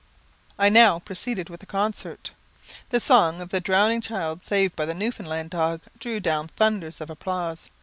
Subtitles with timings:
[0.57, 2.31] I now proceeded with the concert.
[2.89, 7.11] The song of the drowning child saved by the Newfoundland dog drew down thunders of
[7.11, 7.69] applause.